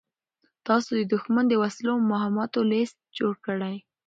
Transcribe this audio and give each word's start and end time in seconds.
تاسو 0.67 0.89
د 0.99 1.01
دښمن 1.13 1.45
د 1.49 1.53
وسلو 1.61 1.91
او 1.97 2.09
مهماتو 2.11 2.59
لېست 2.71 2.97
جوړ 3.17 3.33
کړئ. 3.45 3.75